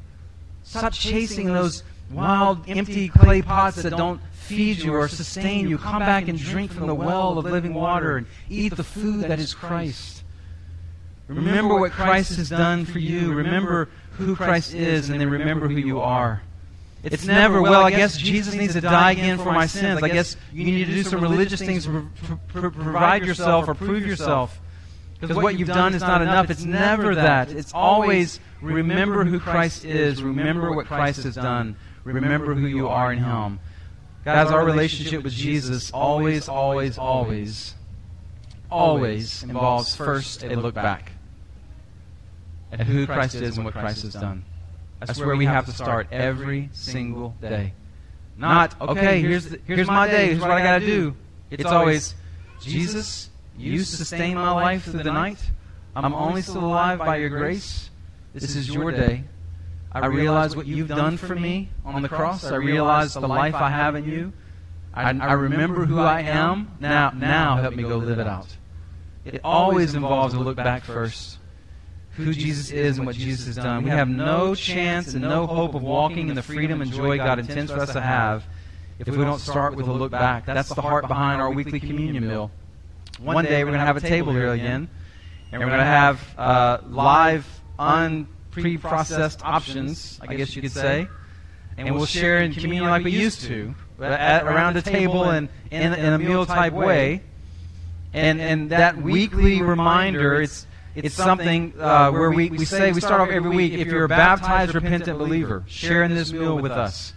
[0.64, 5.78] Stop chasing those wild, empty clay pots that don't feed you or sustain you.
[5.78, 9.38] Come back and drink from the well of living water and eat the food that
[9.38, 10.24] is Christ.
[11.28, 13.32] Remember what Christ has done for you.
[13.32, 16.42] Remember who Christ is, and then remember who you are.
[17.04, 20.02] It's never, well, I guess Jesus needs to die again for my sins.
[20.02, 22.08] I guess you need to do some religious things to
[22.48, 24.60] provide yourself or prove yourself.
[25.20, 26.50] Because what you've done is not enough.
[26.50, 27.50] It's never that.
[27.50, 30.22] It's always remember who Christ is.
[30.22, 31.76] Remember what Christ has done.
[32.04, 33.60] Remember who you are in Him.
[34.24, 37.74] Guys, our relationship with Jesus always, always, always,
[38.70, 41.12] always involves first a look back
[42.72, 44.44] at who Christ is and what Christ has done.
[45.00, 47.72] That's where we have to start every single day.
[48.36, 51.16] Not, okay, here's, the, here's my day, here's what I got to do.
[51.50, 52.14] It's always,
[52.60, 55.38] Jesus, you sustain my life through the night.
[55.96, 57.90] I'm only still alive by your grace.
[58.34, 59.24] This is your day.
[59.92, 62.44] I realize what you've done for me on the cross.
[62.44, 64.32] I realize the life I have in you.
[64.94, 66.72] I, I remember who I am.
[66.80, 68.48] Now, now help me go live it out.
[69.24, 71.38] It always involves a look back first
[72.18, 73.84] who Jesus is and what Jesus has done.
[73.84, 77.38] We have no chance and no hope of walking in the freedom and joy God
[77.38, 78.44] intends for us to have
[78.98, 80.44] if we don't start with a look back.
[80.44, 82.50] That's the heart behind our weekly communion meal.
[83.20, 84.88] One day we're going to have a table here again,
[85.52, 87.46] and we're going to have uh, live,
[88.52, 91.08] unpre-processed options, I guess you could say,
[91.76, 95.92] and we'll share in communion like we used to, at, around a table and in,
[95.92, 97.22] in a meal type way.
[98.14, 103.20] And, and that weekly reminder, it's it's something uh, where we, we say, we start
[103.20, 107.12] off every week, if you're a baptized, repentant believer, sharing this meal with us.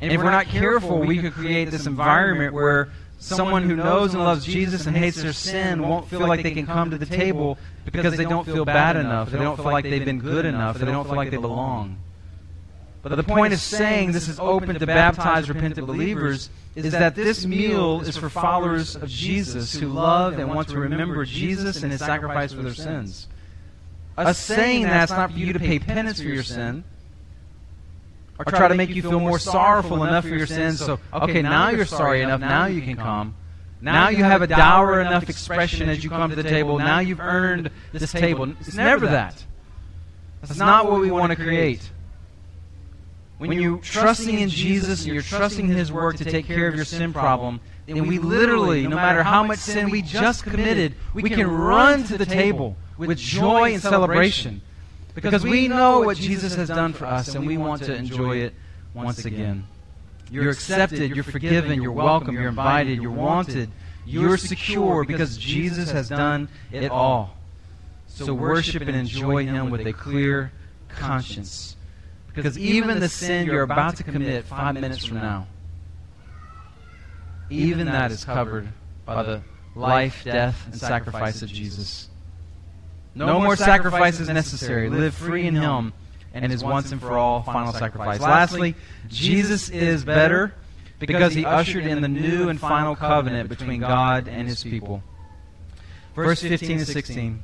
[0.00, 2.90] And if we're not careful, we could create this environment where
[3.20, 6.66] someone who knows and loves Jesus and hates their sin won't feel like they can
[6.66, 10.04] come to the table because they don't feel bad enough, they don't feel like they've
[10.04, 11.98] been good enough, they don't feel like they belong.
[13.02, 17.46] But the point of saying this is open to baptized, repentant believers is that this
[17.46, 22.00] meal is for followers of Jesus who love and want to remember Jesus and his
[22.00, 23.28] sacrifice for their sins.
[24.18, 26.84] Us saying that's not for you to pay penance for your sin
[28.46, 30.78] or try to make you feel more sorrowful enough for your sins.
[30.78, 32.40] So, okay, now you're sorry enough.
[32.40, 33.34] Now you can come.
[33.82, 36.78] Now you have a dour enough expression as you come to the table.
[36.78, 38.52] Now you've earned this table.
[38.60, 39.44] It's never that.
[40.42, 41.90] That's not what we want to create.
[43.38, 46.74] When you're trusting in Jesus and you're trusting in His work to take care of
[46.74, 51.22] your sin problem, then we literally, no matter how much sin we just committed, we
[51.22, 54.60] can run to the table with joy and celebration
[55.14, 58.54] because we know what Jesus has done for us and we want to enjoy it
[58.94, 59.66] once again.
[60.30, 63.70] You're accepted, you're forgiven, you're welcome, you're invited, you're wanted,
[64.04, 67.36] you're secure because Jesus has done it all.
[68.06, 70.52] So worship and enjoy Him with a clear
[70.88, 71.76] conscience.
[72.34, 75.48] Because even the sin you're about to commit five minutes from now,
[77.48, 78.68] even that is covered
[79.04, 79.42] by the
[79.74, 82.09] life, death, and sacrifice of Jesus.
[83.14, 84.88] No more sacrifices necessary.
[84.88, 85.92] Live free in Him
[86.32, 88.20] and His once and for all final sacrifice.
[88.20, 88.74] Lastly,
[89.08, 90.54] Jesus is better
[90.98, 95.02] because He ushered in the new and final covenant between God and His people.
[96.14, 97.42] Verse 15 and 16.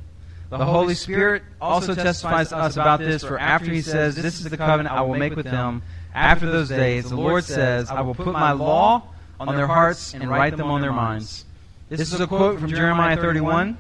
[0.48, 4.44] The Holy Spirit also testifies to us about this, for after He says, This is
[4.44, 5.82] the covenant I will make with them
[6.16, 9.02] after those days, the Lord says, I will put my law
[9.38, 11.44] on their hearts and write them on their minds.
[11.90, 13.76] This is a quote from Jeremiah 31.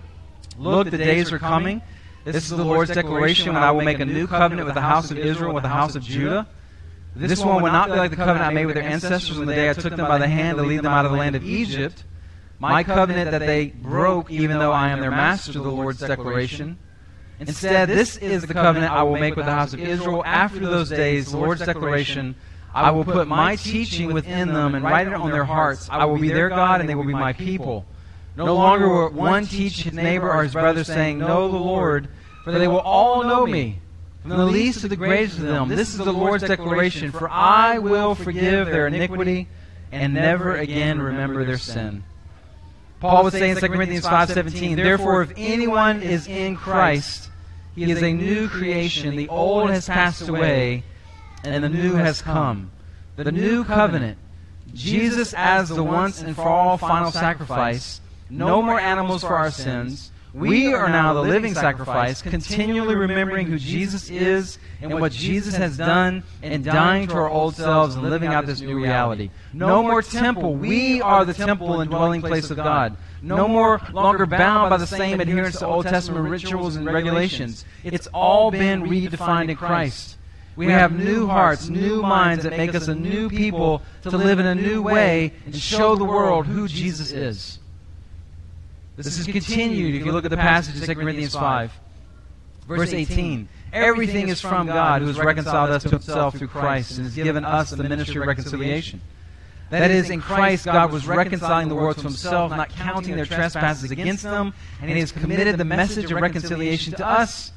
[0.58, 1.82] Look, the days are coming.
[2.24, 5.10] This is the Lord's declaration when I will make a new covenant with the house
[5.10, 6.46] of Israel with the house of Judah.
[7.14, 9.54] This one will not be like the covenant I made with their ancestors on the
[9.54, 11.44] day I took them by the hand to lead them out of the land of
[11.44, 12.04] Egypt.
[12.58, 16.78] My covenant that they broke, even though I am their master, the Lord's declaration.
[17.38, 20.88] Instead, this is the covenant I will make with the house of Israel after those
[20.88, 22.34] days, the Lord's declaration.
[22.74, 25.88] I will put my teaching within them and write it on their hearts.
[25.90, 27.86] I will be their God and they will be my people.
[28.36, 32.08] No longer will one teach his neighbor or his brother, saying, Know the Lord,
[32.44, 33.80] for they will all know me,
[34.22, 35.68] from the least to the greatest of them.
[35.68, 39.48] This is the Lord's declaration, for I will forgive their iniquity
[39.90, 42.04] and never again remember their sin.
[43.00, 47.30] Paul would say in 2 Corinthians 5.17, Therefore, if anyone is in Christ,
[47.74, 49.16] he is a new creation.
[49.16, 50.82] The old has passed away,
[51.44, 52.70] and the new has come.
[53.16, 54.18] The new covenant,
[54.74, 58.00] Jesus as the once and for all final sacrifice,
[58.30, 60.12] no more animals for our sins.
[60.34, 65.78] We are now the living sacrifice, continually remembering who Jesus is and what Jesus has
[65.78, 69.30] done and dying to our old selves and living out this new reality.
[69.54, 70.54] No more temple.
[70.54, 72.98] We are the temple and dwelling place of God.
[73.22, 77.64] No more longer bound by the same adherence to Old Testament rituals and regulations.
[77.82, 80.18] It's all been redefined in Christ.
[80.54, 84.46] We have new hearts, new minds that make us a new people to live in
[84.46, 87.58] a new way and show the world who Jesus is.
[88.96, 91.72] This is continued if you look at the passage in 2 Corinthians 5.
[92.66, 93.48] Verse 18.
[93.72, 97.44] Everything is from God who has reconciled us to himself through Christ and has given
[97.44, 99.00] us the ministry of reconciliation.
[99.70, 103.90] That is, in Christ, God was reconciling the world to himself, not counting their trespasses
[103.90, 107.52] against them, and he has committed the message of reconciliation to us.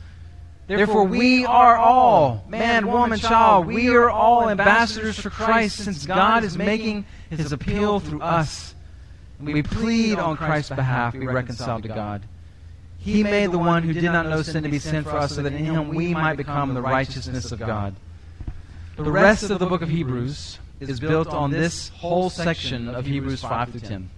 [0.67, 6.43] Therefore, we are all, man, woman, child, we are all ambassadors for Christ, since God
[6.43, 8.75] is making his appeal through us.
[9.39, 12.23] We plead on Christ's behalf be reconciled to God.
[12.97, 15.41] He made the one who did not know sin to be sin for us, so
[15.41, 17.95] that in him we might become the righteousness of God.
[18.97, 23.41] The rest of the book of Hebrews is built on this whole section of Hebrews
[23.41, 24.09] 5 through 10.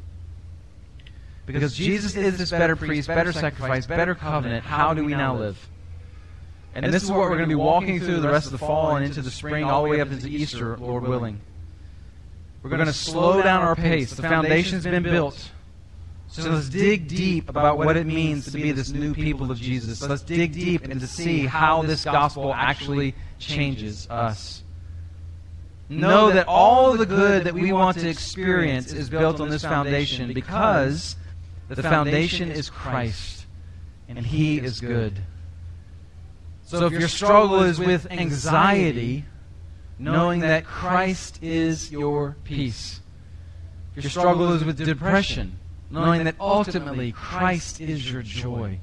[1.45, 5.69] Because Jesus is this better priest, better sacrifice, better covenant, how do we now live?
[6.73, 8.95] And this is what we're going to be walking through the rest of the fall
[8.95, 11.41] and into the spring, all the way up into Easter, Lord willing.
[12.63, 14.13] We're going to slow down our pace.
[14.13, 15.51] The foundation's been built.
[16.27, 20.01] So let's dig deep about what it means to be this new people of Jesus.
[20.01, 24.63] Let's dig deep and to see how this gospel actually changes us.
[25.89, 30.31] Know that all the good that we want to experience is built on this foundation
[30.31, 31.17] because
[31.67, 33.45] the foundation is Christ
[34.07, 35.19] and He is good.
[36.63, 39.25] So if your struggle is with anxiety,
[40.01, 43.01] knowing that Christ is your peace.
[43.95, 48.79] If your struggle is with depression, knowing that ultimately Christ is your joy.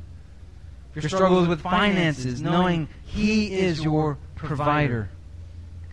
[0.95, 5.11] If your struggle is with finances, knowing He is your provider.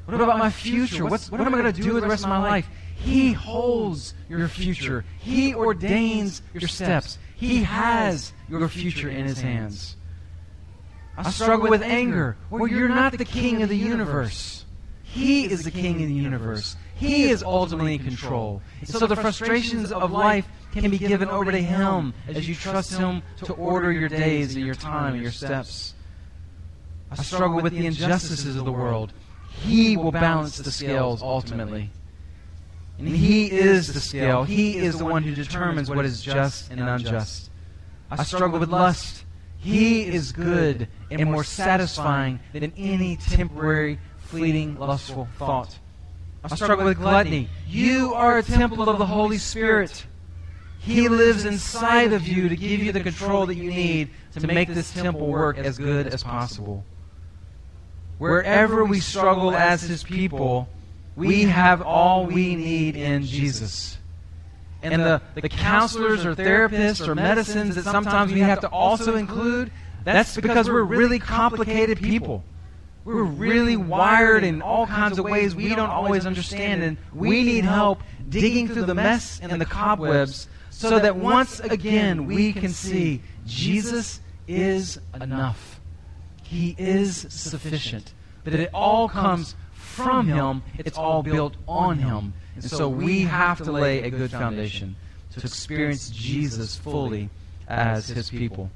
[0.05, 1.05] What about my future?
[1.05, 2.67] What's, what am I going to do with the rest of my life?
[2.95, 5.03] He holds your future.
[5.19, 7.17] He ordains your steps.
[7.35, 9.97] He has your future in His hands.
[11.17, 12.37] I struggle with anger.
[12.49, 14.64] Well, you're not the king of the universe.
[15.15, 16.75] He is the king of the universe.
[16.95, 18.61] He is ultimately in control.
[18.83, 23.23] So the frustrations of life can be given over to Him as you trust Him
[23.45, 25.93] to order your days and your time and your steps.
[27.09, 29.13] I struggle with the injustices of the world.
[29.63, 31.91] He will balance the scales ultimately.
[32.99, 34.43] And He is the scale.
[34.43, 37.51] He is the one who determines what is just and unjust.
[38.11, 39.23] I struggle with lust.
[39.59, 45.77] He is good and more satisfying than any temporary, fleeting, lustful thought.
[46.43, 47.49] I struggle with gluttony.
[47.67, 50.05] You are a temple of the Holy Spirit.
[50.79, 54.69] He lives inside of you to give you the control that you need to make
[54.69, 56.85] this temple work as good as possible.
[58.19, 60.69] Wherever we struggle as His people,
[61.15, 63.97] we have all we need in Jesus.
[64.83, 69.71] And the, the counselors or therapists or medicines that sometimes we have to also include,
[70.03, 72.43] that's because we're really complicated people.
[73.05, 77.63] We're really wired in all kinds of ways we don't always understand, and we need
[77.63, 83.21] help digging through the mess and the cobwebs so that once again we can see
[83.45, 85.79] Jesus is enough.
[86.43, 88.13] He is sufficient.
[88.43, 92.33] But it all comes from Him, it's all built on Him.
[92.55, 94.95] And so we have to lay a good foundation
[95.33, 97.29] to experience Jesus fully
[97.67, 98.71] as His people.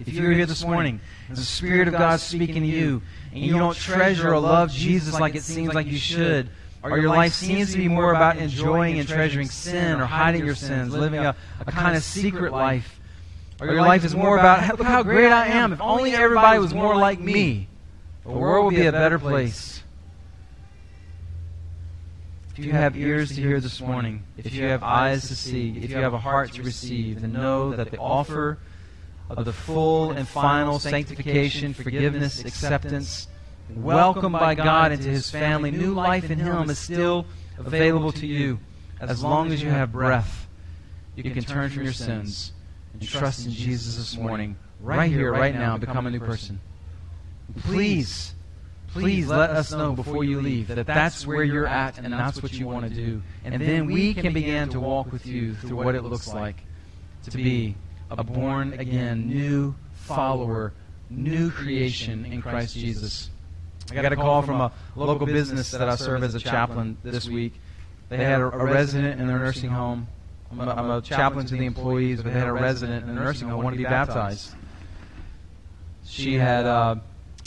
[0.00, 3.02] If you're here this morning, and the Spirit of God speaking to you,
[3.32, 6.50] and you don't treasure or love Jesus like it seems like you should,
[6.82, 10.54] or your life seems to be more about enjoying and treasuring sin or hiding your
[10.54, 13.00] sins, living a, a kind of secret life,
[13.60, 15.72] or your life is more about, look how great I am.
[15.72, 17.68] If only everybody was more like me,
[18.24, 19.82] the world would be a better place.
[22.56, 25.90] If you have ears to hear this morning, if you have eyes to see, if
[25.90, 28.58] you have a heart to receive, then know that the offer
[29.36, 33.28] of the full and final sanctification, forgiveness, acceptance,
[33.70, 37.26] welcome by God into His family, new life in Him is still
[37.58, 38.58] available to you.
[39.00, 40.46] As long as you have breath,
[41.16, 42.52] you can turn from your sins
[42.92, 46.60] and trust in Jesus this morning, right here, right now, become a new person.
[47.60, 48.34] Please,
[48.88, 52.52] please let us know before you leave that that's where you're at and that's what
[52.52, 53.22] you want to do.
[53.44, 56.56] And then we can begin to walk with you through what it looks like
[57.24, 57.76] to be
[58.18, 60.72] a born again, new follower,
[61.10, 63.30] new creation in Christ Jesus.
[63.90, 67.28] I got a call from a local business that I serve as a chaplain this
[67.28, 67.54] week.
[68.08, 70.06] They had a, a resident in their nursing home.
[70.50, 73.20] I'm a, I'm a chaplain to the employees, but they had a resident in the
[73.20, 74.52] nursing home want to be baptized.
[76.04, 76.96] She had uh,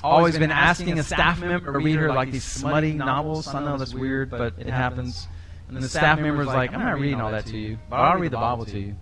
[0.04, 3.48] always been asking a staff member to read her like these smutty novels.
[3.48, 5.28] I know that's weird, but it happens.
[5.68, 8.20] And the staff member was like, "I'm not reading all that to you, but I'll
[8.20, 8.96] read the Bible to you."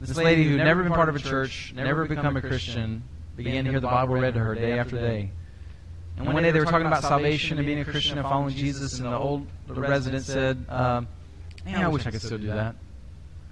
[0.00, 3.02] This lady who had never been part of a church, never become a Christian,
[3.36, 5.30] began to hear the Bible read to her day after day.
[6.18, 8.98] And one day they were talking about salvation and being a Christian and following Jesus,
[8.98, 11.08] and the old resident said, um,
[11.64, 12.74] "Man, I wish I could still do that."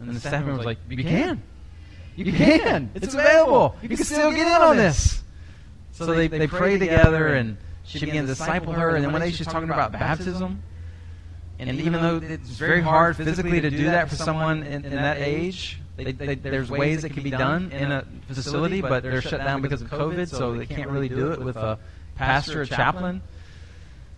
[0.01, 1.43] And the staff member was like, "You can,
[2.17, 2.91] you can.
[2.95, 3.77] It's available.
[3.83, 5.23] You can still get in on this."
[5.93, 8.97] So they they prayed together, and she began to disciple her.
[8.97, 10.63] And then one day she's talking about baptism.
[11.59, 15.19] And even though it's very hard physically to do that for someone in, in that
[15.19, 19.41] age, they, they, there's ways that can be done in a facility, but they're shut
[19.41, 21.79] down because of COVID, so they can't really do it with a
[22.17, 23.23] pastor or chaplain.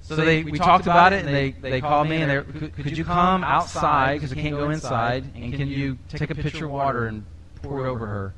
[0.03, 2.97] So they, we talked about it, and they, they called me, and they could, could
[2.97, 6.71] you come outside, because we can't go inside, and can you take a pitcher of
[6.71, 7.25] water and
[7.63, 8.35] pour it over her?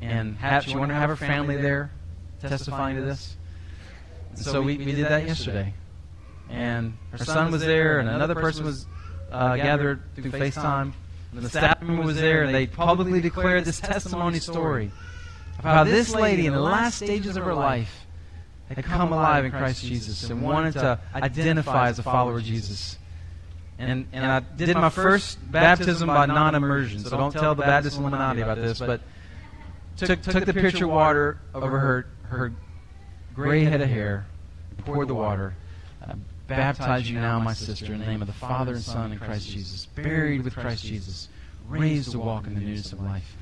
[0.00, 1.92] And have, she wanted to have her family there
[2.40, 3.36] testifying to this.
[4.30, 5.74] And so we, we did that yesterday.
[6.50, 8.86] And her son was there, and another person was
[9.30, 10.92] uh, gathered through FaceTime.
[11.32, 14.90] And the staff member was there, and they publicly declared this testimony story
[15.58, 18.06] of how this lady, in the last stages of her life,
[18.68, 22.98] had come alive in Christ Jesus and wanted to identify as a follower of Jesus.
[23.78, 27.98] And, and I did my first baptism by non immersion, so don't tell the Baptist
[27.98, 29.00] Illuminati about this, but
[29.96, 32.52] took, took the pitcher of water over her, her
[33.34, 34.26] gray head of hair,
[34.84, 35.54] poured the water.
[36.52, 39.20] I baptize you now, my sister, in the name of the Father and Son and
[39.20, 41.28] Christ Jesus, buried with Christ Jesus,
[41.68, 43.36] raised to walk in the newness of life.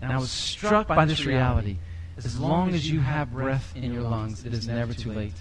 [0.00, 1.78] And I was struck by this reality.
[2.16, 5.34] As long as you have breath in your lungs, it is never too late.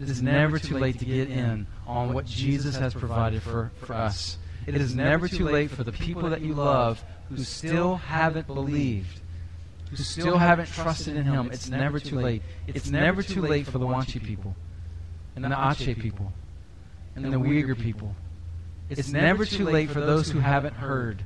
[0.00, 3.92] It is never too late to get in on what Jesus has provided for, for
[3.92, 4.38] us.
[4.66, 9.20] It is never too late for the people that you love who still haven't believed,
[9.90, 11.50] who still haven't trusted in Him.
[11.52, 12.42] It's never too late.
[12.66, 14.56] It's never too late for the Wanchi people
[15.36, 16.32] and the Ache people
[17.14, 18.14] and the Uyghur people.
[18.88, 21.22] It's never too late for those who haven't heard.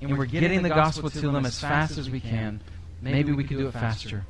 [0.00, 2.60] And we're getting the gospel to them as fast as we can.
[3.00, 4.24] Maybe we could do it faster.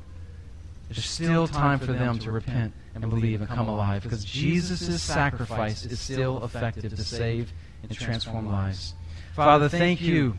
[0.89, 5.85] there's still time for them to repent and believe and come alive because Jesus' sacrifice
[5.85, 7.51] is still effective to save
[7.81, 8.93] and transform lives.
[9.35, 10.35] Father, thank you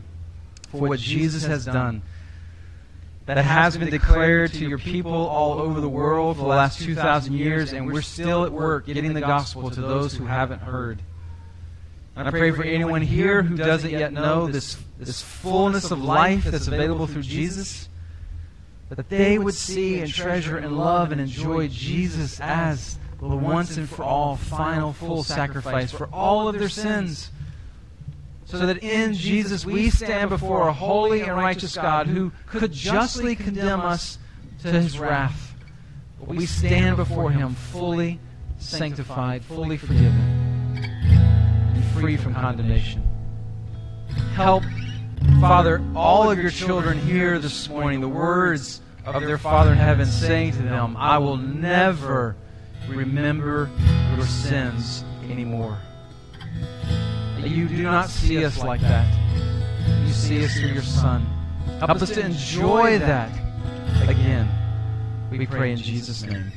[0.69, 2.01] for what Jesus has done
[3.25, 7.33] that has been declared to your people all over the world for the last 2,000
[7.33, 11.01] years, and we're still at work getting the gospel to those who haven't heard.
[12.15, 16.45] And I pray for anyone here who doesn't yet know this, this fullness of life
[16.45, 17.89] that's available through Jesus,
[18.89, 23.89] that they would see and treasure and love and enjoy Jesus as the once and
[23.89, 27.31] for all final full sacrifice for all of their sins.
[28.45, 33.35] So that in Jesus we stand before a holy and righteous God who could justly
[33.35, 34.19] condemn us
[34.61, 35.55] to his wrath.
[36.19, 38.19] But we stand before him fully
[38.57, 40.13] sanctified, fully forgiven
[40.75, 43.03] and free from condemnation.
[44.35, 44.63] Help,
[45.41, 50.05] Father, all of your children hear this morning the words of their Father in heaven
[50.05, 52.35] saying to them, I will never
[52.87, 53.69] remember
[54.15, 55.77] your sins anymore.
[57.45, 59.05] You do not see us like that.
[60.05, 61.25] You see us through your Son.
[61.79, 63.29] Help us to enjoy that
[64.07, 64.49] again.
[65.29, 66.51] We pray in Jesus' name.